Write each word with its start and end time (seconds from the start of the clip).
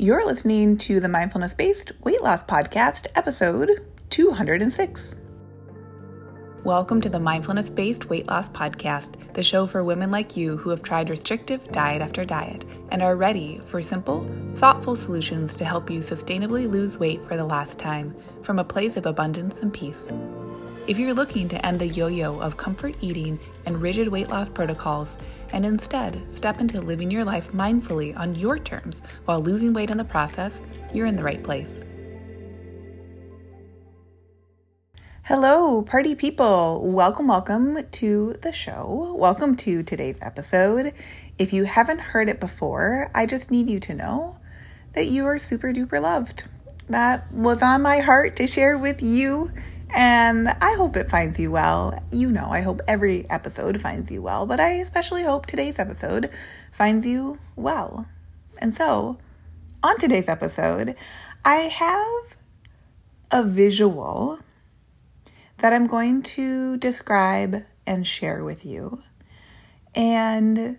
You're 0.00 0.24
listening 0.24 0.78
to 0.78 0.98
the 0.98 1.10
Mindfulness 1.10 1.52
Based 1.52 1.92
Weight 2.04 2.22
Loss 2.22 2.44
Podcast, 2.44 3.06
episode 3.16 3.86
206. 4.08 5.16
Welcome 6.64 7.02
to 7.02 7.10
the 7.10 7.20
Mindfulness 7.20 7.68
Based 7.68 8.08
Weight 8.08 8.26
Loss 8.26 8.48
Podcast, 8.48 9.34
the 9.34 9.42
show 9.42 9.66
for 9.66 9.84
women 9.84 10.10
like 10.10 10.38
you 10.38 10.56
who 10.56 10.70
have 10.70 10.82
tried 10.82 11.10
restrictive 11.10 11.70
diet 11.70 12.00
after 12.00 12.24
diet 12.24 12.64
and 12.90 13.02
are 13.02 13.14
ready 13.14 13.60
for 13.66 13.82
simple, 13.82 14.26
thoughtful 14.54 14.96
solutions 14.96 15.54
to 15.56 15.66
help 15.66 15.90
you 15.90 16.00
sustainably 16.00 16.66
lose 16.66 16.96
weight 16.96 17.22
for 17.26 17.36
the 17.36 17.44
last 17.44 17.78
time 17.78 18.16
from 18.42 18.58
a 18.58 18.64
place 18.64 18.96
of 18.96 19.04
abundance 19.04 19.60
and 19.60 19.70
peace. 19.70 20.10
If 20.90 20.98
you're 20.98 21.14
looking 21.14 21.48
to 21.50 21.64
end 21.64 21.78
the 21.78 21.86
yo 21.86 22.08
yo 22.08 22.40
of 22.40 22.56
comfort 22.56 22.96
eating 23.00 23.38
and 23.64 23.80
rigid 23.80 24.08
weight 24.08 24.28
loss 24.28 24.48
protocols 24.48 25.18
and 25.52 25.64
instead 25.64 26.28
step 26.28 26.60
into 26.60 26.80
living 26.80 27.12
your 27.12 27.24
life 27.24 27.52
mindfully 27.52 28.16
on 28.16 28.34
your 28.34 28.58
terms 28.58 29.00
while 29.24 29.38
losing 29.38 29.72
weight 29.72 29.90
in 29.90 29.98
the 29.98 30.04
process, 30.04 30.64
you're 30.92 31.06
in 31.06 31.14
the 31.14 31.22
right 31.22 31.44
place. 31.44 31.70
Hello, 35.22 35.80
party 35.82 36.16
people. 36.16 36.82
Welcome, 36.84 37.28
welcome 37.28 37.88
to 37.88 38.34
the 38.42 38.50
show. 38.50 39.14
Welcome 39.16 39.54
to 39.58 39.84
today's 39.84 40.18
episode. 40.20 40.92
If 41.38 41.52
you 41.52 41.66
haven't 41.66 42.00
heard 42.00 42.28
it 42.28 42.40
before, 42.40 43.12
I 43.14 43.26
just 43.26 43.48
need 43.48 43.68
you 43.68 43.78
to 43.78 43.94
know 43.94 44.38
that 44.94 45.06
you 45.06 45.24
are 45.26 45.38
super 45.38 45.72
duper 45.72 46.02
loved. 46.02 46.48
That 46.88 47.30
was 47.30 47.62
on 47.62 47.82
my 47.82 48.00
heart 48.00 48.34
to 48.34 48.48
share 48.48 48.76
with 48.76 49.00
you 49.00 49.52
and 49.94 50.48
I 50.48 50.74
hope 50.74 50.96
it 50.96 51.10
finds 51.10 51.38
you 51.38 51.50
well. 51.50 52.02
You 52.10 52.30
know, 52.30 52.48
I 52.50 52.60
hope 52.60 52.80
every 52.86 53.28
episode 53.30 53.80
finds 53.80 54.10
you 54.10 54.22
well, 54.22 54.46
but 54.46 54.60
I 54.60 54.70
especially 54.72 55.22
hope 55.22 55.46
today's 55.46 55.78
episode 55.78 56.30
finds 56.72 57.06
you 57.06 57.38
well. 57.56 58.06
And 58.58 58.74
so, 58.74 59.18
on 59.82 59.98
today's 59.98 60.28
episode, 60.28 60.94
I 61.44 61.56
have 61.56 62.36
a 63.30 63.42
visual 63.42 64.40
that 65.58 65.72
I'm 65.72 65.86
going 65.86 66.22
to 66.22 66.76
describe 66.76 67.64
and 67.86 68.06
share 68.06 68.44
with 68.44 68.64
you. 68.64 69.02
And 69.94 70.78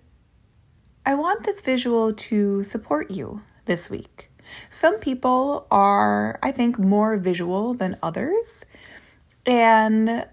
I 1.05 1.15
want 1.15 1.43
this 1.43 1.61
visual 1.61 2.13
to 2.13 2.63
support 2.63 3.11
you 3.11 3.41
this 3.65 3.89
week. 3.89 4.29
Some 4.69 4.99
people 4.99 5.67
are, 5.71 6.39
I 6.43 6.51
think, 6.51 6.77
more 6.77 7.17
visual 7.17 7.73
than 7.73 7.97
others. 8.03 8.65
And 9.51 10.25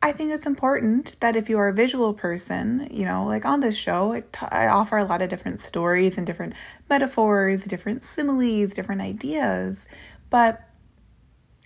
I 0.00 0.12
think 0.12 0.30
it's 0.30 0.46
important 0.46 1.16
that 1.18 1.34
if 1.34 1.48
you 1.48 1.58
are 1.58 1.66
a 1.66 1.74
visual 1.74 2.14
person, 2.14 2.86
you 2.92 3.04
know, 3.04 3.24
like 3.24 3.44
on 3.44 3.58
this 3.58 3.76
show, 3.76 4.12
I, 4.12 4.20
t- 4.20 4.46
I 4.52 4.68
offer 4.68 4.98
a 4.98 5.04
lot 5.04 5.20
of 5.20 5.28
different 5.30 5.60
stories 5.60 6.16
and 6.16 6.24
different 6.24 6.52
metaphors, 6.88 7.64
different 7.64 8.04
similes, 8.04 8.74
different 8.74 9.00
ideas. 9.00 9.84
But 10.30 10.62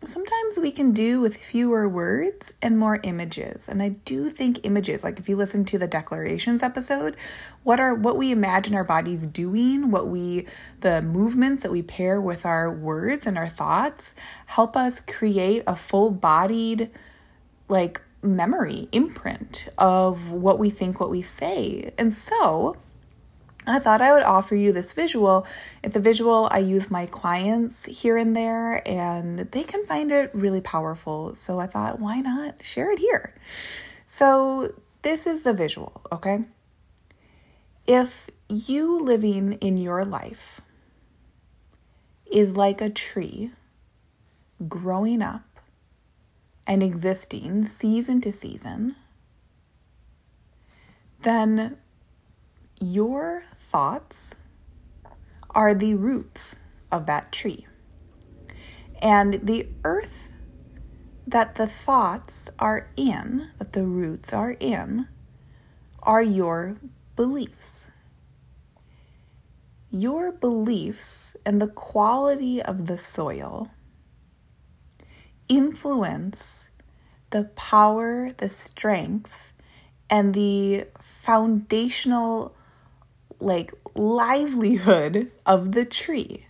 sometimes 0.06 0.58
we 0.58 0.70
can 0.70 0.92
do 0.92 1.20
with 1.20 1.36
fewer 1.36 1.88
words 1.88 2.54
and 2.62 2.78
more 2.78 3.00
images. 3.02 3.68
And 3.68 3.82
i 3.82 3.90
do 3.90 4.30
think 4.30 4.60
images 4.64 5.04
like 5.04 5.18
if 5.18 5.28
you 5.28 5.36
listen 5.36 5.64
to 5.66 5.78
the 5.78 5.86
declarations 5.86 6.62
episode 6.62 7.16
what 7.62 7.80
are 7.80 7.94
what 7.94 8.16
we 8.16 8.30
imagine 8.30 8.74
our 8.74 8.84
bodies 8.84 9.26
doing 9.26 9.90
what 9.90 10.08
we 10.08 10.46
the 10.80 11.02
movements 11.02 11.62
that 11.62 11.72
we 11.72 11.82
pair 11.82 12.20
with 12.20 12.44
our 12.44 12.70
words 12.70 13.26
and 13.26 13.38
our 13.38 13.48
thoughts 13.48 14.14
help 14.46 14.76
us 14.76 15.00
create 15.00 15.62
a 15.66 15.76
full 15.76 16.10
bodied 16.10 16.90
like 17.68 18.00
memory 18.24 18.88
imprint 18.92 19.68
of 19.78 20.32
what 20.32 20.58
we 20.58 20.70
think 20.70 20.98
what 20.98 21.10
we 21.10 21.22
say. 21.22 21.92
And 21.98 22.12
so 22.12 22.76
I 23.66 23.78
thought 23.78 24.02
I 24.02 24.12
would 24.12 24.22
offer 24.22 24.54
you 24.54 24.72
this 24.72 24.92
visual. 24.92 25.46
It's 25.82 25.96
a 25.96 26.00
visual 26.00 26.48
I 26.50 26.58
use 26.58 26.90
my 26.90 27.06
clients 27.06 27.86
here 27.86 28.16
and 28.16 28.36
there, 28.36 28.86
and 28.86 29.38
they 29.38 29.64
can 29.64 29.86
find 29.86 30.12
it 30.12 30.30
really 30.34 30.60
powerful. 30.60 31.34
So 31.34 31.60
I 31.60 31.66
thought, 31.66 31.98
why 31.98 32.20
not 32.20 32.62
share 32.62 32.92
it 32.92 32.98
here? 32.98 33.34
So 34.06 34.74
this 35.02 35.26
is 35.26 35.44
the 35.44 35.54
visual, 35.54 36.02
okay? 36.12 36.44
If 37.86 38.28
you 38.48 38.98
living 38.98 39.54
in 39.54 39.78
your 39.78 40.04
life 40.04 40.60
is 42.30 42.56
like 42.56 42.80
a 42.80 42.90
tree 42.90 43.52
growing 44.68 45.22
up 45.22 45.60
and 46.66 46.82
existing 46.82 47.66
season 47.66 48.20
to 48.22 48.32
season, 48.32 48.96
then 51.20 51.78
your 52.80 53.44
thoughts 53.74 54.36
are 55.50 55.74
the 55.74 55.96
roots 55.96 56.54
of 56.92 57.06
that 57.06 57.32
tree. 57.32 57.66
And 59.02 59.34
the 59.48 59.66
earth 59.82 60.28
that 61.26 61.56
the 61.56 61.66
thoughts 61.66 62.48
are 62.60 62.88
in, 62.96 63.48
that 63.58 63.72
the 63.72 63.82
roots 63.82 64.32
are 64.32 64.56
in, 64.60 65.08
are 66.04 66.22
your 66.22 66.76
beliefs. 67.16 67.90
Your 69.90 70.30
beliefs 70.30 71.36
and 71.44 71.60
the 71.60 71.66
quality 71.66 72.62
of 72.62 72.86
the 72.86 72.96
soil 72.96 73.72
influence 75.48 76.68
the 77.30 77.50
power, 77.56 78.30
the 78.36 78.48
strength, 78.48 79.52
and 80.08 80.32
the 80.32 80.86
foundational 81.00 82.54
like 83.44 83.72
livelihood 83.94 85.30
of 85.46 85.72
the 85.72 85.84
tree, 85.84 86.46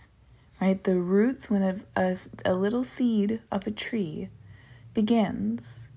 right? 0.61 0.83
The 0.83 0.97
roots, 0.97 1.49
when 1.49 1.61
a, 1.61 1.77
a, 1.95 2.17
a 2.45 2.55
little 2.55 2.83
seed 2.83 3.41
of 3.51 3.67
a 3.67 3.71
tree 3.71 4.29
begins, 4.93 5.87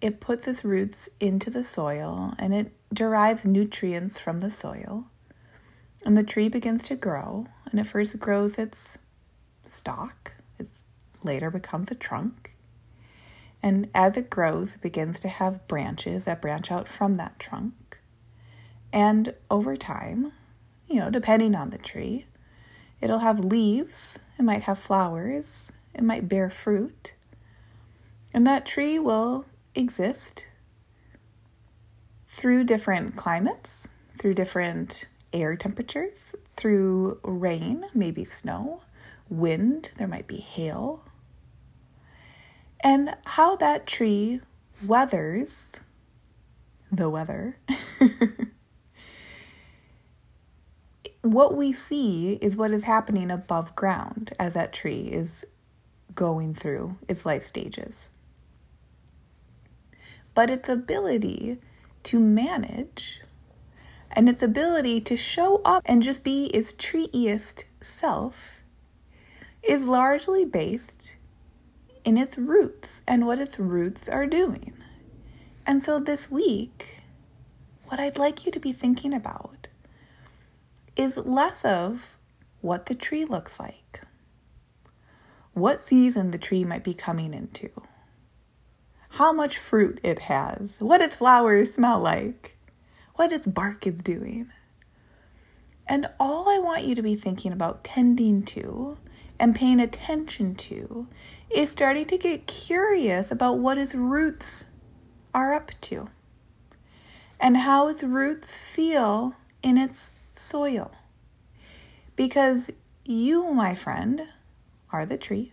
it 0.00 0.20
puts 0.20 0.48
its 0.48 0.64
roots 0.64 1.08
into 1.20 1.50
the 1.50 1.64
soil 1.64 2.34
and 2.38 2.54
it 2.54 2.72
derives 2.92 3.44
nutrients 3.44 4.18
from 4.18 4.40
the 4.40 4.50
soil. 4.50 5.06
And 6.04 6.16
the 6.16 6.22
tree 6.22 6.48
begins 6.48 6.84
to 6.84 6.96
grow, 6.96 7.48
and 7.70 7.80
it 7.80 7.84
first 7.84 8.18
grows 8.20 8.56
its 8.56 8.98
stalk, 9.64 10.34
it 10.58 10.68
later 11.24 11.50
becomes 11.50 11.90
a 11.90 11.96
trunk. 11.96 12.54
And 13.60 13.90
as 13.94 14.16
it 14.16 14.30
grows, 14.30 14.76
it 14.76 14.80
begins 14.80 15.18
to 15.20 15.28
have 15.28 15.66
branches 15.66 16.24
that 16.24 16.40
branch 16.40 16.70
out 16.70 16.86
from 16.86 17.16
that 17.16 17.40
trunk. 17.40 17.87
And 18.92 19.34
over 19.50 19.76
time, 19.76 20.32
you 20.88 21.00
know, 21.00 21.10
depending 21.10 21.54
on 21.54 21.70
the 21.70 21.78
tree, 21.78 22.26
it'll 23.00 23.18
have 23.18 23.40
leaves, 23.40 24.18
it 24.38 24.42
might 24.42 24.62
have 24.62 24.78
flowers, 24.78 25.72
it 25.94 26.02
might 26.02 26.28
bear 26.28 26.48
fruit. 26.48 27.14
And 28.32 28.46
that 28.46 28.66
tree 28.66 28.98
will 28.98 29.44
exist 29.74 30.48
through 32.28 32.64
different 32.64 33.16
climates, 33.16 33.88
through 34.16 34.34
different 34.34 35.06
air 35.32 35.56
temperatures, 35.56 36.34
through 36.56 37.18
rain, 37.22 37.84
maybe 37.94 38.24
snow, 38.24 38.82
wind, 39.28 39.92
there 39.96 40.08
might 40.08 40.26
be 40.26 40.38
hail. 40.38 41.04
And 42.80 43.16
how 43.24 43.56
that 43.56 43.86
tree 43.86 44.40
weathers 44.86 45.72
the 46.90 47.10
weather 47.10 47.58
what 51.32 51.56
we 51.56 51.72
see 51.72 52.34
is 52.34 52.56
what 52.56 52.70
is 52.70 52.84
happening 52.84 53.30
above 53.30 53.74
ground 53.74 54.32
as 54.38 54.54
that 54.54 54.72
tree 54.72 55.08
is 55.12 55.44
going 56.14 56.54
through 56.54 56.96
its 57.08 57.24
life 57.24 57.44
stages. 57.44 58.10
But 60.34 60.50
its 60.50 60.68
ability 60.68 61.58
to 62.04 62.20
manage 62.20 63.22
and 64.10 64.28
its 64.28 64.42
ability 64.42 65.00
to 65.02 65.16
show 65.16 65.60
up 65.64 65.82
and 65.84 66.02
just 66.02 66.22
be 66.22 66.46
its 66.46 66.72
treeiest 66.72 67.64
self 67.82 68.60
is 69.62 69.86
largely 69.86 70.44
based 70.44 71.16
in 72.04 72.16
its 72.16 72.38
roots 72.38 73.02
and 73.06 73.26
what 73.26 73.38
its 73.38 73.58
roots 73.58 74.08
are 74.08 74.26
doing. 74.26 74.72
And 75.66 75.82
so 75.82 75.98
this 75.98 76.30
week, 76.30 77.00
what 77.86 78.00
I'd 78.00 78.18
like 78.18 78.46
you 78.46 78.52
to 78.52 78.60
be 78.60 78.72
thinking 78.72 79.12
about 79.12 79.57
is 80.98 81.16
less 81.16 81.64
of 81.64 82.18
what 82.60 82.86
the 82.86 82.94
tree 82.94 83.24
looks 83.24 83.58
like, 83.58 84.02
what 85.54 85.80
season 85.80 86.32
the 86.32 86.38
tree 86.38 86.64
might 86.64 86.82
be 86.84 86.92
coming 86.92 87.32
into, 87.32 87.70
how 89.10 89.32
much 89.32 89.56
fruit 89.56 90.00
it 90.02 90.18
has, 90.20 90.78
what 90.80 91.00
its 91.00 91.14
flowers 91.14 91.74
smell 91.74 92.00
like, 92.00 92.58
what 93.14 93.32
its 93.32 93.46
bark 93.46 93.86
is 93.86 94.02
doing. 94.02 94.50
And 95.86 96.10
all 96.20 96.48
I 96.48 96.58
want 96.58 96.84
you 96.84 96.94
to 96.96 97.02
be 97.02 97.14
thinking 97.14 97.52
about 97.52 97.84
tending 97.84 98.42
to 98.42 98.98
and 99.40 99.54
paying 99.54 99.80
attention 99.80 100.54
to 100.56 101.06
is 101.48 101.70
starting 101.70 102.06
to 102.06 102.18
get 102.18 102.46
curious 102.46 103.30
about 103.30 103.58
what 103.58 103.78
its 103.78 103.94
roots 103.94 104.64
are 105.32 105.54
up 105.54 105.70
to 105.82 106.08
and 107.40 107.58
how 107.58 107.86
its 107.88 108.02
roots 108.02 108.54
feel 108.54 109.34
in 109.62 109.78
its 109.78 110.10
soil. 110.38 110.90
Because 112.16 112.70
you, 113.04 113.52
my 113.52 113.74
friend, 113.74 114.28
are 114.92 115.06
the 115.06 115.16
tree. 115.16 115.52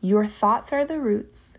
Your 0.00 0.26
thoughts 0.26 0.72
are 0.72 0.84
the 0.84 1.00
roots. 1.00 1.54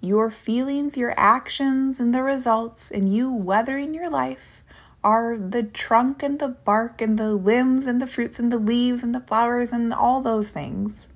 Your 0.00 0.30
feelings, 0.30 0.96
your 0.96 1.14
actions, 1.16 2.00
and 2.00 2.14
the 2.14 2.22
results, 2.22 2.90
and 2.90 3.08
you 3.08 3.32
weathering 3.32 3.94
your 3.94 4.08
life 4.08 4.62
are 5.02 5.36
the 5.36 5.62
trunk 5.62 6.22
and 6.22 6.38
the 6.38 6.48
bark 6.48 7.00
and 7.00 7.18
the 7.18 7.32
limbs 7.32 7.86
and 7.86 8.00
the 8.00 8.06
fruits 8.06 8.38
and 8.38 8.52
the 8.52 8.58
leaves 8.58 9.02
and 9.02 9.14
the 9.14 9.20
flowers 9.20 9.72
and 9.72 9.92
all 9.92 10.20
those 10.20 10.50
things. 10.50 11.08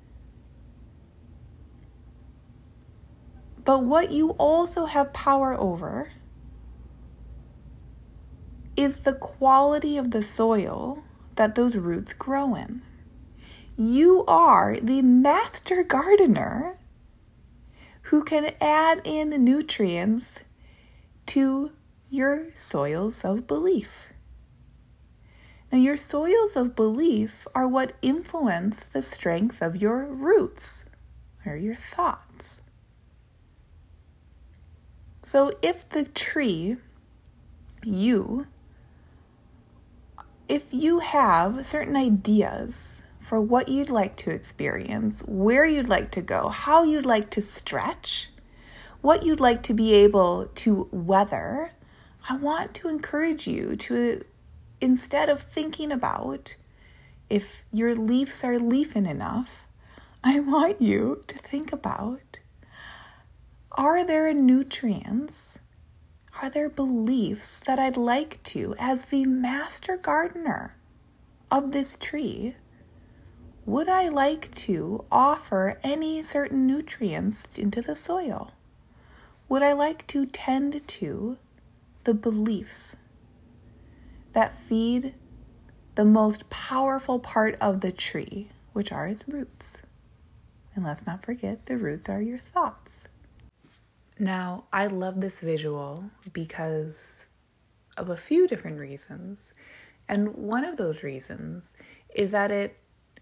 But 3.64 3.82
what 3.82 4.10
you 4.10 4.30
also 4.30 4.86
have 4.86 5.12
power 5.12 5.58
over 5.58 6.12
is 8.84 8.98
the 8.98 9.14
quality 9.14 9.96
of 9.96 10.10
the 10.10 10.22
soil 10.22 11.02
that 11.36 11.54
those 11.54 11.74
roots 11.74 12.12
grow 12.12 12.54
in. 12.54 12.82
You 13.76 14.24
are 14.28 14.76
the 14.80 15.02
master 15.02 15.82
gardener 15.82 16.78
who 18.02 18.22
can 18.22 18.52
add 18.60 19.00
in 19.02 19.30
the 19.30 19.38
nutrients 19.38 20.40
to 21.26 21.72
your 22.10 22.48
soils 22.54 23.24
of 23.24 23.46
belief. 23.46 24.12
Now, 25.72 25.78
your 25.78 25.96
soils 25.96 26.54
of 26.54 26.76
belief 26.76 27.48
are 27.54 27.66
what 27.66 27.94
influence 28.02 28.84
the 28.84 29.02
strength 29.02 29.60
of 29.60 29.74
your 29.74 30.06
roots 30.06 30.84
or 31.44 31.56
your 31.56 31.74
thoughts. 31.74 32.62
So, 35.24 35.50
if 35.62 35.88
the 35.88 36.04
tree, 36.04 36.76
you, 37.82 38.46
if 40.54 40.72
you 40.72 41.00
have 41.00 41.66
certain 41.66 41.96
ideas 41.96 43.02
for 43.18 43.40
what 43.40 43.66
you'd 43.66 43.90
like 43.90 44.14
to 44.14 44.30
experience, 44.30 45.24
where 45.26 45.66
you'd 45.66 45.88
like 45.88 46.12
to 46.12 46.22
go, 46.22 46.48
how 46.48 46.84
you'd 46.84 47.04
like 47.04 47.28
to 47.28 47.42
stretch, 47.42 48.30
what 49.00 49.24
you'd 49.24 49.40
like 49.40 49.64
to 49.64 49.74
be 49.74 49.92
able 49.94 50.46
to 50.54 50.88
weather, 50.92 51.72
I 52.30 52.36
want 52.36 52.72
to 52.74 52.88
encourage 52.88 53.48
you 53.48 53.74
to, 53.74 54.22
instead 54.80 55.28
of 55.28 55.42
thinking 55.42 55.90
about 55.90 56.54
if 57.28 57.64
your 57.72 57.92
leaves 57.96 58.44
are 58.44 58.60
leafing 58.60 59.06
enough, 59.06 59.66
I 60.24 60.38
want 60.38 60.80
you 60.80 61.24
to 61.26 61.36
think 61.36 61.72
about 61.72 62.38
are 63.72 64.04
there 64.04 64.32
nutrients 64.32 65.58
are 66.42 66.50
there 66.50 66.68
beliefs 66.68 67.60
that 67.60 67.78
I'd 67.78 67.96
like 67.96 68.42
to, 68.44 68.74
as 68.78 69.06
the 69.06 69.24
master 69.24 69.96
gardener 69.96 70.76
of 71.50 71.72
this 71.72 71.96
tree, 72.00 72.56
would 73.64 73.88
I 73.88 74.08
like 74.08 74.52
to 74.56 75.04
offer 75.10 75.78
any 75.82 76.22
certain 76.22 76.66
nutrients 76.66 77.56
into 77.56 77.80
the 77.80 77.96
soil? 77.96 78.52
Would 79.48 79.62
I 79.62 79.72
like 79.72 80.06
to 80.08 80.26
tend 80.26 80.86
to 80.86 81.38
the 82.04 82.14
beliefs 82.14 82.96
that 84.32 84.58
feed 84.58 85.14
the 85.94 86.04
most 86.04 86.50
powerful 86.50 87.18
part 87.18 87.56
of 87.60 87.80
the 87.80 87.92
tree, 87.92 88.48
which 88.72 88.90
are 88.90 89.06
its 89.06 89.26
roots? 89.28 89.82
And 90.74 90.84
let's 90.84 91.06
not 91.06 91.24
forget, 91.24 91.66
the 91.66 91.76
roots 91.76 92.08
are 92.08 92.20
your 92.20 92.38
thoughts. 92.38 93.04
Now, 94.18 94.64
I 94.72 94.86
love 94.86 95.20
this 95.20 95.40
visual 95.40 96.04
because 96.32 97.26
of 97.96 98.10
a 98.10 98.16
few 98.16 98.46
different 98.46 98.78
reasons. 98.78 99.52
And 100.08 100.34
one 100.34 100.64
of 100.64 100.76
those 100.76 101.02
reasons 101.02 101.74
is 102.14 102.30
that 102.30 102.50
it 102.52 102.78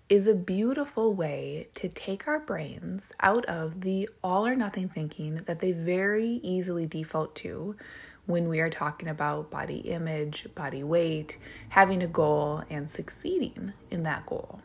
is 0.08 0.26
a 0.26 0.34
beautiful 0.34 1.14
way 1.14 1.68
to 1.74 1.88
take 1.88 2.28
our 2.28 2.40
brains 2.40 3.12
out 3.20 3.46
of 3.46 3.80
the 3.80 4.06
all 4.22 4.46
or 4.46 4.54
nothing 4.54 4.88
thinking 4.88 5.36
that 5.46 5.60
they 5.60 5.72
very 5.72 6.40
easily 6.42 6.84
default 6.84 7.34
to 7.36 7.74
when 8.26 8.48
we 8.48 8.60
are 8.60 8.68
talking 8.68 9.08
about 9.08 9.50
body 9.50 9.78
image, 9.78 10.46
body 10.54 10.82
weight, 10.82 11.38
having 11.70 12.02
a 12.02 12.06
goal, 12.06 12.62
and 12.68 12.90
succeeding 12.90 13.72
in 13.90 14.02
that 14.02 14.26
goal. 14.26 14.60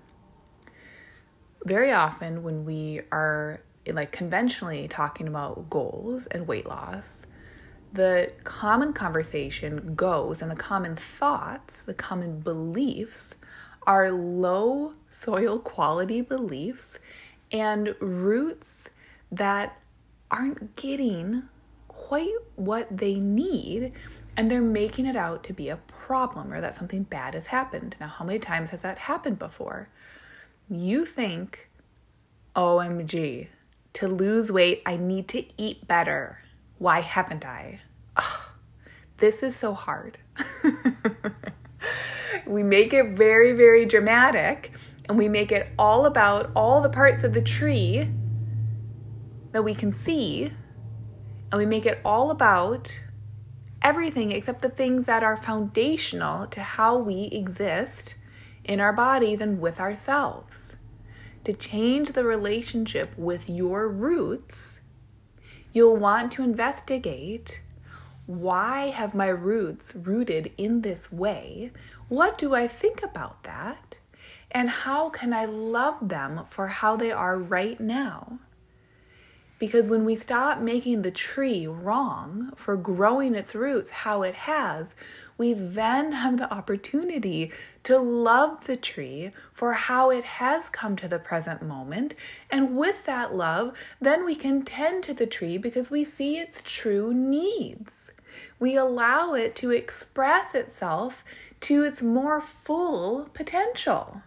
Very 1.63 1.91
often, 1.91 2.43
when 2.43 2.65
we 2.65 3.01
are 3.11 3.61
like 3.93 4.11
conventionally 4.11 4.87
talking 4.87 5.27
about 5.27 5.69
goals 5.69 6.25
and 6.27 6.47
weight 6.47 6.67
loss, 6.67 7.27
the 7.93 8.31
common 8.43 8.93
conversation 8.93 9.95
goes 9.95 10.41
and 10.41 10.51
the 10.51 10.55
common 10.55 10.95
thoughts, 10.95 11.83
the 11.83 11.93
common 11.93 12.39
beliefs 12.39 13.35
are 13.85 14.11
low 14.11 14.93
soil 15.07 15.59
quality 15.59 16.21
beliefs 16.21 16.99
and 17.51 17.95
roots 17.99 18.89
that 19.31 19.79
aren't 20.29 20.75
getting 20.75 21.43
quite 21.87 22.35
what 22.55 22.95
they 22.95 23.15
need 23.15 23.93
and 24.35 24.51
they're 24.51 24.61
making 24.61 25.05
it 25.05 25.15
out 25.15 25.43
to 25.43 25.53
be 25.53 25.69
a 25.69 25.77
problem 25.87 26.53
or 26.53 26.61
that 26.61 26.75
something 26.75 27.03
bad 27.03 27.33
has 27.33 27.47
happened. 27.47 27.95
Now, 27.99 28.07
how 28.07 28.23
many 28.23 28.37
times 28.37 28.69
has 28.69 28.81
that 28.81 28.99
happened 28.99 29.39
before? 29.39 29.89
You 30.69 31.05
think, 31.05 31.69
OMG, 32.55 33.47
to 33.97 34.07
lose 34.07 34.51
weight, 34.51 34.83
I 34.85 34.95
need 34.95 35.27
to 35.29 35.43
eat 35.59 35.87
better. 35.87 36.37
Why 36.77 36.99
haven't 36.99 37.43
I? 37.43 37.79
Ugh, 38.15 38.49
this 39.17 39.41
is 39.41 39.55
so 39.55 39.73
hard. 39.73 40.19
we 42.45 42.61
make 42.61 42.93
it 42.93 43.17
very, 43.17 43.53
very 43.53 43.87
dramatic 43.87 44.71
and 45.09 45.17
we 45.17 45.27
make 45.27 45.51
it 45.51 45.71
all 45.79 46.05
about 46.05 46.51
all 46.55 46.79
the 46.79 46.91
parts 46.91 47.23
of 47.23 47.33
the 47.33 47.41
tree 47.41 48.07
that 49.51 49.63
we 49.63 49.73
can 49.73 49.91
see. 49.91 50.51
And 51.51 51.57
we 51.57 51.65
make 51.65 51.87
it 51.87 51.99
all 52.05 52.29
about 52.29 53.01
everything 53.81 54.31
except 54.31 54.61
the 54.61 54.69
things 54.69 55.07
that 55.07 55.23
are 55.23 55.35
foundational 55.35 56.45
to 56.47 56.61
how 56.61 56.99
we 56.99 57.29
exist 57.31 58.13
in 58.63 58.79
our 58.79 58.93
bodies 58.93 59.41
and 59.41 59.59
with 59.59 59.79
ourselves 59.79 60.76
to 61.47 61.53
change 61.53 62.09
the 62.09 62.25
relationship 62.25 63.09
with 63.17 63.49
your 63.49 63.87
roots, 63.87 64.81
you'll 65.71 65.95
want 65.95 66.29
to 66.29 66.43
investigate 66.43 67.61
why 68.25 68.87
have 68.87 69.15
my 69.15 69.29
roots 69.29 69.95
rooted 69.95 70.51
in 70.57 70.81
this 70.81 71.09
way? 71.09 71.71
What 72.09 72.37
do 72.37 72.53
I 72.53 72.67
think 72.67 73.01
about 73.01 73.43
that? 73.43 73.97
And 74.51 74.69
how 74.69 75.07
can 75.07 75.33
I 75.33 75.45
love 75.45 76.09
them 76.09 76.41
for 76.49 76.67
how 76.67 76.97
they 76.97 77.13
are 77.13 77.37
right 77.37 77.79
now? 77.79 78.39
Because 79.59 79.87
when 79.87 80.05
we 80.05 80.15
stop 80.15 80.59
making 80.59 81.01
the 81.01 81.11
tree 81.11 81.65
wrong 81.65 82.51
for 82.55 82.77
growing 82.77 83.33
its 83.33 83.55
roots 83.55 83.89
how 83.89 84.21
it 84.21 84.35
has, 84.35 84.93
we 85.37 85.53
then 85.53 86.11
have 86.11 86.37
the 86.37 86.51
opportunity 86.53 87.51
to 87.83 87.97
love 87.97 88.65
the 88.65 88.77
tree 88.77 89.31
for 89.51 89.73
how 89.73 90.11
it 90.11 90.23
has 90.23 90.69
come 90.69 90.95
to 90.97 91.07
the 91.07 91.19
present 91.19 91.61
moment. 91.61 92.13
And 92.51 92.77
with 92.77 93.05
that 93.05 93.33
love, 93.33 93.77
then 93.99 94.25
we 94.25 94.35
can 94.35 94.63
tend 94.63 95.03
to 95.05 95.13
the 95.13 95.27
tree 95.27 95.57
because 95.57 95.89
we 95.89 96.03
see 96.03 96.37
its 96.37 96.61
true 96.63 97.13
needs. 97.13 98.11
We 98.59 98.75
allow 98.75 99.33
it 99.33 99.55
to 99.57 99.71
express 99.71 100.53
itself 100.53 101.23
to 101.61 101.83
its 101.83 102.01
more 102.01 102.41
full 102.41 103.29
potential. 103.33 104.21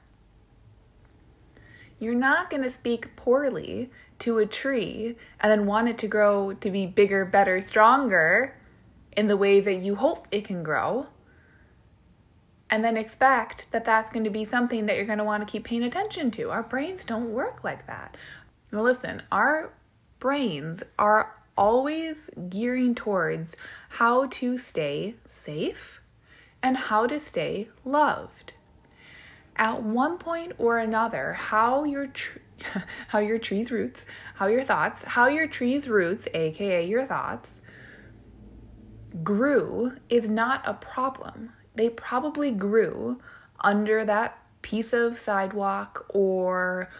You're 1.99 2.15
not 2.15 2.49
going 2.49 2.63
to 2.63 2.71
speak 2.71 3.15
poorly 3.15 3.91
to 4.21 4.39
a 4.39 4.47
tree 4.47 5.17
and 5.41 5.51
then 5.51 5.67
want 5.67 5.89
it 5.89 5.99
to 5.99 6.07
grow 6.07 6.53
to 6.55 6.71
be 6.71 6.87
bigger, 6.87 7.25
better, 7.25 7.61
stronger 7.61 8.57
in 9.17 9.27
the 9.27 9.37
way 9.37 9.61
that 9.61 9.77
you 9.77 9.97
hope 9.97 10.27
it 10.31 10.45
can 10.45 10.63
grow. 10.63 11.09
And 12.69 12.85
then 12.85 12.97
expect 12.97 13.67
that 13.73 13.85
that's 13.85 14.11
going 14.11 14.25
to 14.25 14.31
be 14.31 14.45
something 14.45 14.87
that 14.87 14.97
you're 14.97 15.05
going 15.05 15.19
to 15.19 15.25
want 15.25 15.47
to 15.47 15.51
keep 15.51 15.65
paying 15.65 15.83
attention 15.83 16.31
to. 16.33 16.51
Our 16.51 16.63
brains 16.63 17.05
don't 17.05 17.33
work 17.33 17.65
like 17.65 17.87
that. 17.87 18.17
Now, 18.73 18.83
listen, 18.83 19.23
our 19.33 19.73
brains 20.21 20.85
are 20.99 21.35
always 21.57 22.31
gearing 22.49 22.95
towards 22.95 23.57
how 23.91 24.27
to 24.27 24.57
stay 24.57 25.17
safe 25.29 26.01
and 26.63 26.77
how 26.77 27.07
to 27.07 27.19
stay 27.19 27.69
loved. 27.85 28.53
At 29.57 29.83
one 29.83 30.19
point 30.19 30.53
or 30.59 30.79
another, 30.79 31.33
how 31.33 31.85
your 31.85 32.07
tr- 32.07 32.39
how 33.09 33.19
your 33.19 33.39
tree's 33.39 33.71
roots, 33.71 34.07
how 34.35 34.47
your 34.47 34.63
thoughts, 34.63 35.05
how 35.05 35.29
your 35.29 35.47
tree's 35.47 35.89
roots, 35.89 36.29
aka 36.35 36.87
your 36.87 37.05
thoughts, 37.07 37.63
grew 39.23 39.93
is 40.09 40.29
not 40.29 40.67
a 40.67 40.75
problem. 40.75 41.53
They 41.75 41.89
probably 41.89 42.51
grew 42.51 43.21
under 43.61 44.05
that 44.05 44.39
piece 44.63 44.93
of 44.93 45.19
sidewalk 45.19 46.07
or 46.11 46.91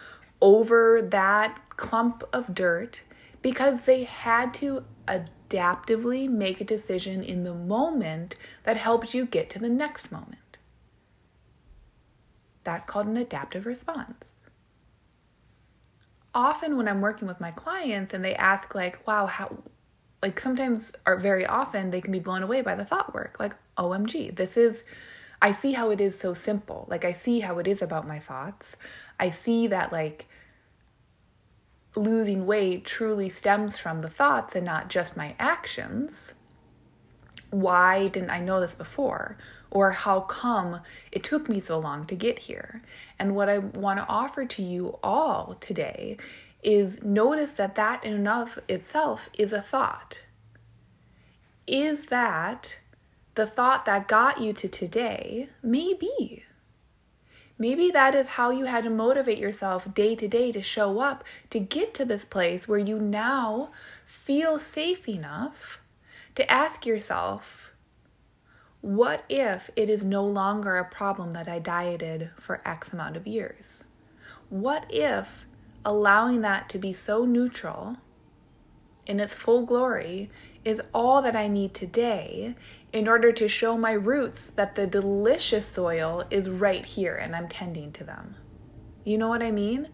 over 0.41 1.01
that 1.01 1.61
clump 1.69 2.23
of 2.33 2.53
dirt 2.53 3.03
because 3.41 3.83
they 3.83 4.03
had 4.03 4.53
to 4.55 4.83
adaptively 5.07 6.29
make 6.29 6.61
a 6.61 6.65
decision 6.65 7.23
in 7.23 7.43
the 7.43 7.53
moment 7.53 8.35
that 8.63 8.77
helped 8.77 9.13
you 9.13 9.25
get 9.25 9.49
to 9.51 9.59
the 9.59 9.69
next 9.69 10.11
moment. 10.11 10.57
That's 12.63 12.85
called 12.85 13.07
an 13.07 13.17
adaptive 13.17 13.65
response. 13.65 14.35
Often, 16.33 16.77
when 16.77 16.87
I'm 16.87 17.01
working 17.01 17.27
with 17.27 17.41
my 17.41 17.51
clients 17.51 18.13
and 18.13 18.23
they 18.23 18.35
ask, 18.35 18.73
like, 18.73 19.05
wow, 19.05 19.25
how, 19.25 19.57
like 20.21 20.39
sometimes 20.39 20.93
or 21.05 21.17
very 21.17 21.45
often, 21.45 21.91
they 21.91 22.01
can 22.01 22.11
be 22.11 22.19
blown 22.19 22.43
away 22.43 22.61
by 22.61 22.75
the 22.75 22.85
thought 22.85 23.13
work. 23.13 23.37
Like, 23.39 23.53
OMG, 23.77 24.35
this 24.35 24.55
is, 24.55 24.83
I 25.41 25.51
see 25.51 25.73
how 25.73 25.89
it 25.89 25.99
is 25.99 26.17
so 26.17 26.33
simple. 26.33 26.85
Like, 26.89 27.03
I 27.03 27.11
see 27.11 27.41
how 27.41 27.59
it 27.59 27.67
is 27.67 27.81
about 27.81 28.07
my 28.07 28.19
thoughts. 28.19 28.77
I 29.19 29.29
see 29.29 29.67
that, 29.67 29.91
like, 29.91 30.27
losing 31.95 32.45
weight 32.45 32.85
truly 32.85 33.29
stems 33.29 33.77
from 33.77 33.99
the 33.99 34.09
thoughts 34.09 34.55
and 34.55 34.65
not 34.65 34.89
just 34.89 35.17
my 35.17 35.35
actions. 35.37 36.33
Why 37.49 38.07
didn't 38.07 38.29
I 38.29 38.39
know 38.39 38.61
this 38.61 38.73
before? 38.73 39.37
Or 39.71 39.91
how 39.91 40.19
come 40.21 40.81
it 41.11 41.23
took 41.23 41.49
me 41.49 41.59
so 41.59 41.79
long 41.79 42.05
to 42.05 42.15
get 42.15 42.39
here. 42.39 42.83
And 43.17 43.35
what 43.35 43.49
I 43.49 43.57
want 43.57 43.99
to 43.99 44.05
offer 44.07 44.45
to 44.45 44.61
you 44.61 44.99
all 45.01 45.55
today 45.59 46.17
is 46.61 47.01
notice 47.03 47.53
that 47.53 47.75
that 47.75 48.03
in 48.03 48.13
and 48.13 48.27
of 48.27 48.59
itself 48.69 49.29
is 49.37 49.51
a 49.51 49.61
thought. 49.61 50.21
Is 51.65 52.07
that 52.07 52.77
the 53.35 53.47
thought 53.47 53.85
that 53.85 54.07
got 54.07 54.41
you 54.41 54.53
to 54.53 54.67
today? 54.67 55.49
Maybe. 55.63 56.43
Maybe 57.57 57.91
that 57.91 58.15
is 58.15 58.31
how 58.31 58.49
you 58.49 58.65
had 58.65 58.83
to 58.85 58.89
motivate 58.89 59.37
yourself 59.37 59.93
day 59.93 60.15
to 60.15 60.27
day 60.27 60.51
to 60.51 60.61
show 60.61 60.99
up 60.99 61.23
to 61.51 61.59
get 61.59 61.93
to 61.93 62.05
this 62.05 62.25
place 62.25 62.67
where 62.67 62.79
you 62.79 62.99
now 62.99 63.69
feel 64.05 64.59
safe 64.59 65.07
enough 65.07 65.79
to 66.35 66.49
ask 66.51 66.85
yourself, 66.85 67.70
what 68.81 69.23
if 69.29 69.69
it 69.75 69.89
is 69.89 70.03
no 70.03 70.25
longer 70.25 70.75
a 70.77 70.85
problem 70.85 71.31
that 71.31 71.47
I 71.47 71.59
dieted 71.59 72.31
for 72.37 72.61
X 72.65 72.91
amount 72.91 73.15
of 73.15 73.27
years? 73.27 73.83
What 74.49 74.85
if 74.89 75.45
allowing 75.85 76.41
that 76.41 76.67
to 76.69 76.79
be 76.79 76.91
so 76.91 77.25
neutral 77.25 77.97
in 79.05 79.19
its 79.19 79.33
full 79.33 79.65
glory 79.65 80.29
is 80.65 80.81
all 80.93 81.21
that 81.21 81.35
I 81.35 81.47
need 81.47 81.73
today 81.73 82.55
in 82.91 83.07
order 83.07 83.31
to 83.31 83.47
show 83.47 83.77
my 83.77 83.93
roots 83.93 84.47
that 84.55 84.75
the 84.75 84.87
delicious 84.87 85.67
soil 85.67 86.23
is 86.29 86.49
right 86.49 86.85
here 86.85 87.15
and 87.15 87.35
I'm 87.35 87.47
tending 87.47 87.91
to 87.93 88.03
them? 88.03 88.35
You 89.03 89.17
know 89.17 89.27
what 89.27 89.43
I 89.43 89.51
mean? 89.51 89.89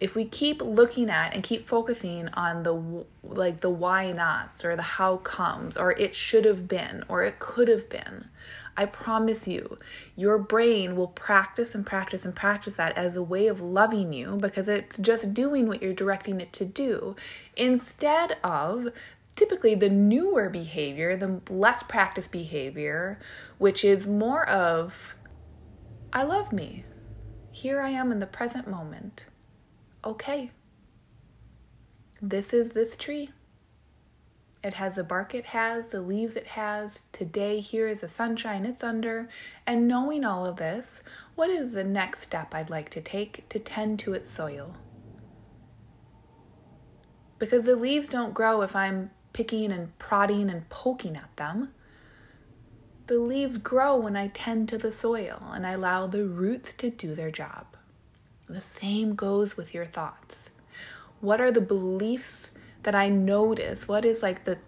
If 0.00 0.14
we 0.14 0.24
keep 0.24 0.60
looking 0.62 1.08
at 1.08 1.34
and 1.34 1.42
keep 1.42 1.66
focusing 1.66 2.28
on 2.34 2.62
the 2.62 3.04
like 3.22 3.60
the 3.60 3.70
why 3.70 4.12
nots 4.12 4.64
or 4.64 4.76
the 4.76 4.82
how 4.82 5.16
comes 5.18 5.76
or 5.76 5.92
it 5.92 6.14
should 6.14 6.44
have 6.44 6.68
been 6.68 7.02
or 7.08 7.22
it 7.22 7.38
could 7.38 7.68
have 7.68 7.88
been 7.88 8.28
i 8.76 8.84
promise 8.84 9.46
you 9.48 9.78
your 10.14 10.38
brain 10.38 10.96
will 10.96 11.08
practice 11.08 11.74
and 11.74 11.84
practice 11.86 12.24
and 12.24 12.34
practice 12.34 12.76
that 12.76 12.96
as 12.96 13.16
a 13.16 13.22
way 13.22 13.46
of 13.46 13.60
loving 13.60 14.12
you 14.12 14.36
because 14.36 14.68
it's 14.68 14.98
just 14.98 15.34
doing 15.34 15.66
what 15.66 15.82
you're 15.82 15.94
directing 15.94 16.40
it 16.40 16.52
to 16.52 16.64
do 16.64 17.16
instead 17.56 18.36
of 18.44 18.88
typically 19.34 19.74
the 19.74 19.90
newer 19.90 20.48
behavior 20.48 21.16
the 21.16 21.40
less 21.50 21.82
practiced 21.82 22.30
behavior 22.30 23.18
which 23.58 23.84
is 23.84 24.06
more 24.06 24.48
of 24.48 25.14
i 26.12 26.22
love 26.22 26.52
me. 26.52 26.84
Here 27.50 27.80
i 27.80 27.88
am 27.88 28.12
in 28.12 28.20
the 28.20 28.26
present 28.26 28.68
moment 28.68 29.26
okay, 30.06 30.52
this 32.22 32.52
is 32.52 32.70
this 32.70 32.94
tree. 32.94 33.30
It 34.62 34.74
has 34.74 34.94
the 34.94 35.04
bark 35.04 35.34
it 35.34 35.46
has, 35.46 35.88
the 35.88 36.00
leaves 36.00 36.36
it 36.36 36.46
has. 36.48 37.02
Today, 37.12 37.60
here 37.60 37.88
is 37.88 38.00
the 38.00 38.08
sunshine 38.08 38.64
it's 38.64 38.84
under. 38.84 39.28
And 39.66 39.88
knowing 39.88 40.24
all 40.24 40.46
of 40.46 40.56
this, 40.56 41.02
what 41.34 41.50
is 41.50 41.72
the 41.72 41.84
next 41.84 42.22
step 42.22 42.54
I'd 42.54 42.70
like 42.70 42.88
to 42.90 43.00
take 43.00 43.48
to 43.48 43.58
tend 43.58 43.98
to 44.00 44.14
its 44.14 44.30
soil? 44.30 44.76
Because 47.38 47.64
the 47.64 47.76
leaves 47.76 48.08
don't 48.08 48.32
grow 48.32 48.62
if 48.62 48.74
I'm 48.74 49.10
picking 49.32 49.72
and 49.72 49.96
prodding 49.98 50.48
and 50.48 50.68
poking 50.68 51.16
at 51.16 51.36
them. 51.36 51.72
The 53.08 53.18
leaves 53.18 53.58
grow 53.58 53.96
when 53.96 54.16
I 54.16 54.28
tend 54.28 54.68
to 54.68 54.78
the 54.78 54.92
soil 54.92 55.42
and 55.52 55.66
I 55.66 55.72
allow 55.72 56.06
the 56.06 56.24
roots 56.24 56.72
to 56.74 56.90
do 56.90 57.14
their 57.14 57.30
job. 57.30 57.75
The 58.48 58.60
same 58.60 59.14
goes 59.14 59.56
with 59.56 59.74
your 59.74 59.84
thoughts. 59.84 60.50
What 61.20 61.40
are 61.40 61.50
the 61.50 61.60
beliefs 61.60 62.50
that 62.84 62.94
I 62.94 63.08
notice? 63.08 63.88
What 63.88 64.04
is 64.04 64.22
like 64.22 64.44
the 64.44 64.58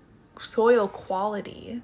soil 0.41 0.89
quality? 0.89 1.83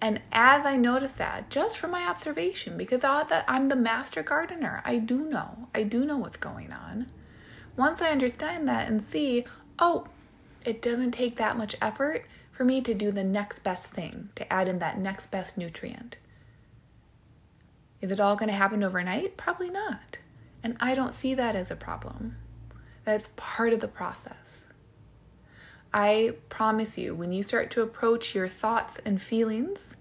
And 0.00 0.22
as 0.32 0.64
I 0.64 0.76
notice 0.76 1.12
that, 1.14 1.50
just 1.50 1.76
from 1.76 1.90
my 1.90 2.08
observation, 2.08 2.78
because 2.78 3.02
I'm 3.04 3.68
the 3.68 3.76
master 3.76 4.22
gardener, 4.22 4.80
I 4.84 4.96
do 4.96 5.28
know. 5.28 5.68
I 5.74 5.82
do 5.82 6.06
know 6.06 6.16
what's 6.16 6.38
going 6.38 6.72
on. 6.72 7.10
Once 7.76 8.00
I 8.00 8.10
understand 8.10 8.66
that 8.68 8.88
and 8.88 9.02
see, 9.02 9.44
oh, 9.78 10.06
it 10.64 10.80
doesn't 10.80 11.12
take 11.12 11.36
that 11.36 11.58
much 11.58 11.76
effort 11.82 12.24
for 12.50 12.64
me 12.64 12.80
to 12.80 12.94
do 12.94 13.10
the 13.10 13.24
next 13.24 13.62
best 13.62 13.88
thing, 13.88 14.30
to 14.36 14.50
add 14.50 14.68
in 14.68 14.78
that 14.78 14.98
next 14.98 15.30
best 15.30 15.58
nutrient. 15.58 16.16
Is 18.00 18.10
it 18.10 18.20
all 18.20 18.36
going 18.36 18.48
to 18.48 18.54
happen 18.54 18.82
overnight? 18.82 19.36
Probably 19.36 19.68
not. 19.68 20.18
And 20.62 20.76
I 20.80 20.94
don't 20.94 21.14
see 21.14 21.34
that 21.34 21.56
as 21.56 21.70
a 21.70 21.76
problem. 21.76 22.36
That's 23.04 23.28
part 23.36 23.72
of 23.72 23.80
the 23.80 23.88
process. 23.88 24.66
I 25.92 26.34
promise 26.48 26.96
you, 26.96 27.14
when 27.14 27.32
you 27.32 27.42
start 27.42 27.70
to 27.72 27.82
approach 27.82 28.34
your 28.34 28.46
thoughts 28.46 28.98
and 29.04 29.20
feelings 29.20 29.94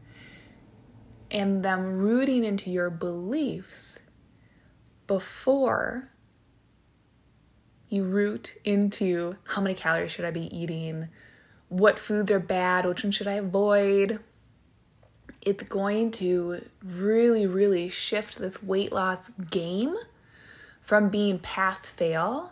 and 1.32 1.64
them 1.64 1.98
rooting 1.98 2.44
into 2.44 2.70
your 2.70 2.90
beliefs 2.90 4.00
before 5.08 6.12
you 7.88 8.04
root 8.04 8.56
into 8.64 9.36
how 9.46 9.62
many 9.62 9.74
calories 9.74 10.12
should 10.12 10.26
I 10.26 10.32
be 10.32 10.56
eating, 10.56 11.10
what 11.70 11.98
foods 11.98 12.30
are 12.30 12.40
bad, 12.40 12.86
which 12.86 13.04
ones 13.04 13.16
should 13.16 13.28
I 13.28 13.34
avoid, 13.34 14.20
it's 15.42 15.64
going 15.64 16.12
to 16.12 16.64
really, 16.84 17.48
really 17.48 17.90
shift 17.90 18.38
this 18.38 18.62
weight 18.62 18.92
loss 18.92 19.30
game 19.50 19.96
from 20.90 21.10
being 21.10 21.38
pass 21.38 21.86
fail 21.86 22.52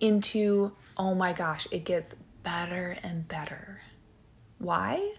into, 0.00 0.72
oh 0.96 1.14
my 1.14 1.32
gosh, 1.32 1.64
it 1.70 1.84
gets 1.84 2.16
better 2.42 2.96
and 3.04 3.28
better. 3.28 3.80
Why? 4.58 5.12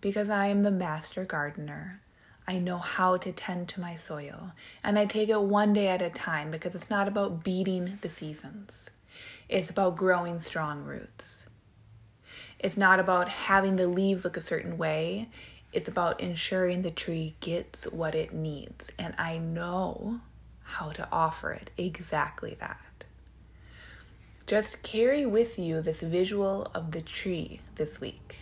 Because 0.00 0.30
I 0.30 0.46
am 0.46 0.62
the 0.62 0.70
master 0.70 1.24
gardener. 1.24 2.02
I 2.46 2.60
know 2.60 2.78
how 2.78 3.16
to 3.16 3.32
tend 3.32 3.66
to 3.70 3.80
my 3.80 3.96
soil. 3.96 4.52
And 4.84 4.96
I 4.96 5.06
take 5.06 5.28
it 5.28 5.42
one 5.42 5.72
day 5.72 5.88
at 5.88 6.02
a 6.02 6.08
time 6.08 6.52
because 6.52 6.76
it's 6.76 6.88
not 6.88 7.08
about 7.08 7.42
beating 7.42 7.98
the 8.00 8.10
seasons. 8.10 8.88
It's 9.48 9.68
about 9.68 9.96
growing 9.96 10.38
strong 10.38 10.84
roots. 10.84 11.46
It's 12.60 12.76
not 12.76 13.00
about 13.00 13.28
having 13.28 13.74
the 13.74 13.88
leaves 13.88 14.22
look 14.22 14.36
a 14.36 14.40
certain 14.40 14.78
way. 14.78 15.30
It's 15.72 15.88
about 15.88 16.20
ensuring 16.20 16.82
the 16.82 16.92
tree 16.92 17.34
gets 17.40 17.90
what 17.90 18.14
it 18.14 18.32
needs. 18.32 18.92
And 19.00 19.16
I 19.18 19.38
know 19.38 20.20
how 20.66 20.90
to 20.90 21.08
offer 21.12 21.52
it 21.52 21.70
exactly 21.78 22.56
that. 22.60 23.04
Just 24.46 24.82
carry 24.82 25.24
with 25.24 25.58
you 25.58 25.80
this 25.80 26.00
visual 26.00 26.70
of 26.74 26.92
the 26.92 27.00
tree 27.00 27.60
this 27.76 28.00
week. 28.00 28.40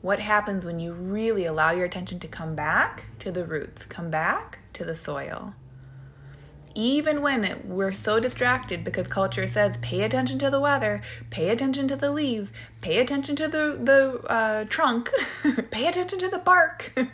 What 0.00 0.20
happens 0.20 0.64
when 0.64 0.78
you 0.78 0.92
really 0.92 1.44
allow 1.44 1.70
your 1.72 1.84
attention 1.84 2.18
to 2.20 2.28
come 2.28 2.54
back 2.54 3.04
to 3.20 3.30
the 3.30 3.44
roots, 3.44 3.84
come 3.84 4.10
back 4.10 4.60
to 4.74 4.84
the 4.84 4.96
soil? 4.96 5.54
Even 6.74 7.20
when 7.22 7.44
it, 7.44 7.64
we're 7.64 7.92
so 7.92 8.20
distracted 8.20 8.84
because 8.84 9.08
culture 9.08 9.46
says 9.46 9.76
pay 9.78 10.02
attention 10.02 10.38
to 10.38 10.50
the 10.50 10.60
weather, 10.60 11.02
pay 11.30 11.48
attention 11.48 11.88
to 11.88 11.96
the 11.96 12.10
leaves, 12.10 12.52
pay 12.80 12.98
attention 12.98 13.34
to 13.36 13.48
the, 13.48 13.78
the 13.82 14.22
uh, 14.30 14.64
trunk, 14.64 15.10
pay 15.70 15.86
attention 15.86 16.18
to 16.20 16.28
the 16.28 16.38
bark. 16.38 16.92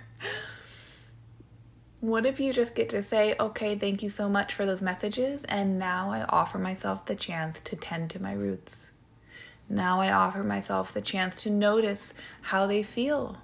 What 2.05 2.27
if 2.27 2.39
you 2.39 2.53
just 2.53 2.75
get 2.75 2.91
to 2.91 3.03
say, 3.03 3.35
okay, 3.41 3.79
thank 3.79 4.03
you 4.03 4.11
so 4.11 4.29
much 4.29 4.53
for 4.53 4.67
those 4.67 4.83
messages, 4.83 5.43
and 5.45 5.79
now 5.79 6.13
I 6.13 6.25
offer 6.25 6.59
myself 6.59 7.07
the 7.07 7.15
chance 7.15 7.61
to 7.61 7.77
tend 7.77 8.11
to 8.11 8.21
my 8.21 8.35
roots? 8.35 8.91
Now 9.71 10.03
I 10.03 10.13
offer 10.13 10.43
myself 10.43 10.93
the 10.93 11.01
chance 11.01 11.35
to 11.45 11.51
notice 11.51 12.13
how 12.43 12.67
they 12.67 12.83
feel 12.83 13.39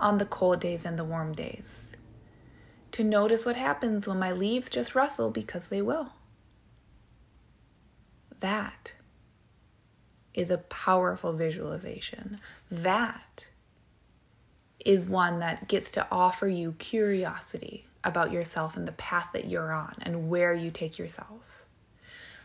on 0.00 0.18
the 0.18 0.26
cold 0.26 0.58
days 0.58 0.84
and 0.84 0.98
the 0.98 1.04
warm 1.04 1.34
days. 1.34 1.92
To 2.90 3.04
notice 3.04 3.46
what 3.46 3.54
happens 3.54 4.08
when 4.08 4.18
my 4.18 4.32
leaves 4.32 4.68
just 4.70 4.96
rustle 4.96 5.30
because 5.30 5.68
they 5.68 5.80
will. 5.80 6.14
That 8.40 8.94
is 10.34 10.50
a 10.50 10.58
powerful 10.58 11.32
visualization. 11.32 12.40
That 12.72 13.46
is 14.88 15.04
one 15.04 15.38
that 15.38 15.68
gets 15.68 15.90
to 15.90 16.06
offer 16.10 16.48
you 16.48 16.72
curiosity 16.78 17.84
about 18.02 18.32
yourself 18.32 18.74
and 18.74 18.88
the 18.88 18.92
path 18.92 19.28
that 19.34 19.44
you're 19.44 19.70
on 19.70 19.94
and 20.00 20.30
where 20.30 20.54
you 20.54 20.70
take 20.70 20.98
yourself. 20.98 21.62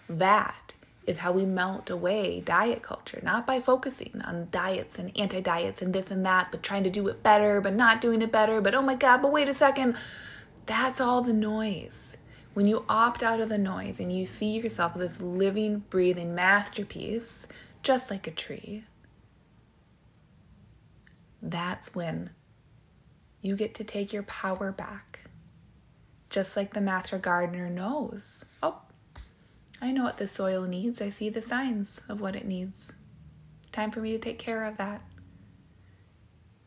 That 0.10 0.74
is 1.08 1.20
how 1.20 1.32
we 1.32 1.46
melt 1.46 1.90
away 1.90 2.42
diet 2.42 2.82
culture, 2.82 3.22
not 3.24 3.48
by 3.48 3.62
focusing 3.62 4.22
on 4.26 4.50
diets 4.52 5.00
and 5.00 5.18
anti 5.18 5.40
diets 5.40 5.82
and 5.82 5.94
this 5.94 6.12
and 6.12 6.26
that, 6.26 6.52
but 6.52 6.62
trying 6.62 6.84
to 6.84 6.90
do 6.90 7.08
it 7.08 7.24
better, 7.24 7.62
but 7.62 7.76
not 7.76 8.02
doing 8.02 8.22
it 8.22 8.32
better, 8.32 8.60
but 8.60 8.76
oh 8.76 8.82
my 8.82 8.96
God, 8.96 9.22
but 9.22 9.32
wait 9.32 9.48
a 9.48 9.54
second. 9.54 9.96
That's 10.66 11.00
all 11.00 11.22
the 11.22 11.32
noise. 11.32 12.18
When 12.56 12.66
you 12.66 12.84
opt 12.90 13.24
out 13.24 13.40
of 13.40 13.48
the 13.48 13.58
noise 13.58 14.02
and 14.02 14.12
you 14.12 14.26
see 14.26 14.58
yourself 14.58 14.98
as 14.98 15.00
this 15.00 15.22
living, 15.22 15.86
breathing 15.90 16.36
masterpiece, 16.36 17.48
just 17.84 18.12
like 18.12 18.28
a 18.28 18.32
tree, 18.32 18.84
that's 21.44 21.94
when 21.94 22.30
you 23.42 23.58
get 23.58 23.76
to 23.76 23.84
take 23.84 24.14
your 24.14 24.24
power 24.24 24.72
back. 24.72 25.20
Just 26.30 26.56
like 26.56 26.74
the 26.74 26.82
master 26.82 27.20
gardener 27.20 27.70
knows. 27.70 28.46
Oh, 28.64 28.82
I 29.82 29.92
know 29.92 30.04
what 30.04 30.18
the 30.18 30.28
soil 30.28 30.64
needs. 30.64 31.02
I 31.02 31.10
see 31.10 31.30
the 31.30 31.42
signs 31.42 32.00
of 32.08 32.22
what 32.22 32.38
it 32.38 32.46
needs. 32.46 32.94
Time 33.74 33.92
for 33.92 34.00
me 34.00 34.14
to 34.14 34.18
take 34.18 34.40
care 34.40 34.64
of 34.64 34.78
that. 34.78 35.02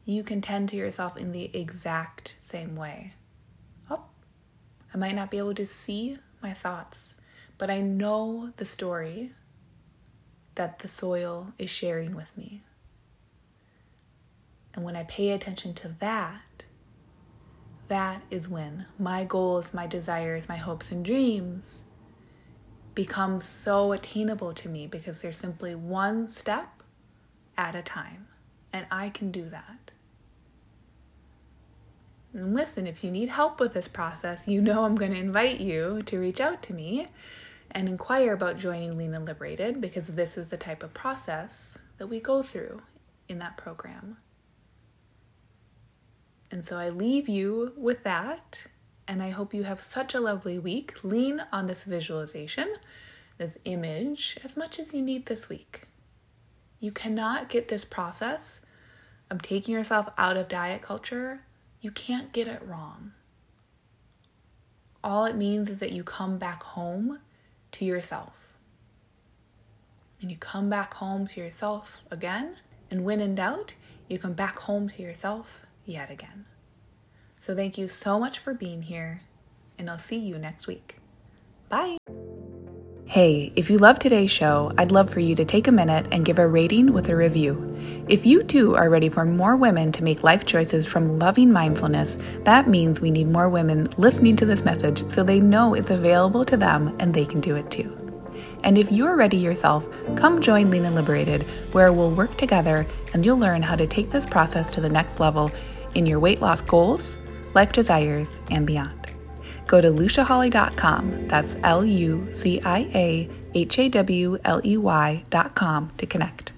You 0.05 0.23
can 0.23 0.43
tend 0.43 0.69
to 0.69 0.77
yourself 0.77 1.17
in 1.17 1.33
the 1.33 1.51
exact 1.57 2.37
same 2.41 2.77
way. 2.77 3.15
Oh, 3.91 4.05
I 4.93 4.99
might 4.99 5.17
not 5.17 5.31
be 5.31 5.39
able 5.39 5.55
to 5.55 5.67
see 5.67 6.19
my 6.43 6.53
thoughts, 6.53 7.15
but 7.57 7.71
I 7.71 7.81
know 7.81 8.53
the 8.59 8.67
story 8.67 9.33
that 10.55 10.81
the 10.81 10.89
soil 10.89 11.55
is 11.59 11.71
sharing 11.71 12.15
with 12.15 12.37
me. 12.37 12.63
And 14.77 14.85
when 14.85 14.95
I 14.95 15.05
pay 15.05 15.31
attention 15.31 15.75
to 15.75 15.89
that, 16.01 16.65
that 17.89 18.23
is 18.31 18.49
when 18.49 18.87
my 18.99 19.25
goals, 19.25 19.73
my 19.73 19.87
desires, 19.87 20.49
my 20.49 20.57
hopes, 20.57 20.91
and 20.91 21.05
dreams 21.05 21.85
become 22.95 23.41
so 23.41 23.93
attainable 23.93 24.53
to 24.53 24.69
me 24.69 24.87
because 24.87 25.21
they're 25.21 25.33
simply 25.33 25.75
one 25.75 26.29
step 26.29 26.83
at 27.57 27.75
a 27.75 27.83
time. 27.83 28.29
And 28.73 28.87
I 28.91 29.09
can 29.09 29.31
do 29.31 29.49
that. 29.49 29.93
And 32.35 32.55
listen, 32.55 32.87
if 32.87 33.03
you 33.03 33.11
need 33.11 33.31
help 33.31 33.61
with 33.61 33.73
this 33.73 33.89
process, 33.89 34.47
you 34.47 34.61
know 34.61 34.85
I'm 34.85 34.95
going 34.95 35.13
to 35.13 35.19
invite 35.19 35.59
you 35.59 36.03
to 36.03 36.19
reach 36.19 36.41
out 36.41 36.63
to 36.65 36.75
me 36.75 37.09
and 37.71 37.89
inquire 37.89 38.35
about 38.35 38.59
joining 38.59 38.99
Lean 38.99 39.15
and 39.15 39.25
Liberated 39.25 39.81
because 39.81 40.09
this 40.09 40.37
is 40.37 40.51
the 40.51 40.57
type 40.59 40.83
of 40.83 40.93
process 40.93 41.79
that 41.97 42.09
we 42.09 42.21
go 42.21 42.43
through 42.43 42.83
in 43.29 43.39
that 43.39 43.57
program. 43.57 44.19
And 46.51 46.65
so 46.65 46.77
I 46.77 46.89
leave 46.89 47.29
you 47.29 47.73
with 47.77 48.03
that. 48.05 48.63
And 49.09 49.23
I 49.23 49.31
hope 49.31 49.55
you 49.55 49.65
have 49.65 49.81
such 49.81 50.15
a 50.15 50.21
lovely 50.21 50.59
week. 50.59 51.05
Lean 51.05 51.43
on 51.53 51.67
this 51.67 51.83
visualization, 51.85 52.75
this 53.39 53.57
image, 53.65 54.37
as 54.43 54.57
much 54.57 54.79
as 54.79 54.93
you 54.93 55.03
need 55.03 55.27
this 55.27 55.49
week. 55.49 55.87
You 56.81 56.91
cannot 56.93 57.49
get 57.49 57.69
this 57.69 57.85
process 57.85 58.61
of 59.31 59.43
taking 59.43 59.75
yourself 59.75 60.09
out 60.17 60.37
of 60.37 60.49
diet 60.49 60.83
culture, 60.83 61.41
you 61.81 61.91
can't 61.91 62.33
get 62.33 62.49
it 62.49 62.63
wrong. 62.65 63.13
All 65.03 65.25
it 65.25 65.37
means 65.37 65.69
is 65.69 65.81
that 65.81 65.93
you 65.93 66.03
come 66.05 66.39
back 66.39 66.63
home 66.63 67.21
to 67.73 67.85
yourself. 67.85 68.33
And 70.21 70.31
you 70.31 70.37
come 70.37 70.71
back 70.71 70.95
home 70.95 71.27
to 71.29 71.41
yourself 71.41 72.01
again. 72.11 72.57
And 72.91 73.05
when 73.05 73.21
in 73.21 73.35
doubt, 73.35 73.75
you 74.09 74.19
come 74.19 74.33
back 74.33 74.59
home 74.61 74.89
to 74.91 75.03
yourself 75.03 75.66
yet 75.87 76.11
again. 76.11 76.45
So 77.41 77.55
thank 77.55 77.79
you 77.79 77.89
so 77.89 78.19
much 78.19 78.39
for 78.39 78.53
being 78.53 78.83
here, 78.83 79.23
and 79.79 79.89
I'll 79.89 79.99
see 79.99 80.19
you 80.19 80.37
next 80.37 80.67
week. 80.67 80.97
Bye. 81.69 81.97
Hey, 83.09 83.53
if 83.55 83.71
you 83.71 83.79
love 83.79 84.01
today's 84.01 84.33
show, 84.33 84.73
I'd 84.77 84.91
love 84.91 85.09
for 85.09 85.21
you 85.21 85.37
to 85.37 85.45
take 85.45 85.69
a 85.69 85.73
minute 85.73 86.09
and 86.11 86.25
give 86.25 86.41
a 86.41 86.49
rating 86.49 86.93
with 86.93 87.09
a 87.09 87.15
review. 87.15 87.77
If 88.09 88.27
you 88.27 88.43
too 88.43 88.75
are 88.75 88.91
ready 88.91 89.09
for 89.09 89.25
more 89.25 89.55
women 89.55 89.93
to 89.93 90.03
make 90.03 90.25
life 90.25 90.45
choices 90.45 90.87
from 90.87 91.21
loving 91.21 91.53
mindfulness, 91.53 92.19
that 92.43 92.69
means 92.69 93.01
we 93.01 93.13
need 93.13 93.29
more 93.29 93.49
women 93.49 93.87
listening 93.97 94.35
to 94.37 94.45
this 94.45 94.65
message 94.65 95.09
so 95.09 95.23
they 95.23 95.39
know 95.39 95.75
it's 95.75 95.91
available 95.91 96.45
to 96.47 96.57
them 96.57 96.97
and 96.99 97.15
they 97.15 97.25
can 97.25 97.41
do 97.41 97.55
it 97.55 97.71
too. 97.71 97.97
And 98.65 98.77
if 98.77 98.91
you're 98.91 99.15
ready 99.15 99.37
yourself, 99.37 99.87
come 100.17 100.43
join 100.43 100.73
Lean 100.73 100.85
and 100.85 100.97
Liberated, 100.97 101.45
where 101.71 101.93
we'll 101.93 102.11
work 102.11 102.37
together 102.37 102.87
and 103.15 103.25
you'll 103.25 103.39
learn 103.39 103.63
how 103.63 103.77
to 103.77 103.87
take 103.87 104.11
this 104.11 104.27
process 104.27 104.69
to 104.73 104.81
the 104.81 104.89
next 104.89 105.21
level 105.21 105.53
in 105.97 106.07
your 106.07 106.21
weight 106.21 106.41
loss 106.41 106.61
goals, 106.61 107.17
life 107.55 107.73
desires, 107.73 108.39
and 108.51 108.67
beyond. 108.67 109.07
Go 109.67 109.81
to 109.81 109.89
luciahawley.com, 109.89 111.29
that's 111.29 111.57
L 111.65 111.85
U 111.85 112.29
C 112.33 112.61
I 112.61 112.79
A 112.95 113.31
H 113.55 113.79
A 113.79 113.89
W 113.89 114.39
L 114.45 114.61
E 114.65 114.77
Y.com 114.77 115.91
to 115.97 116.07
connect. 116.07 116.53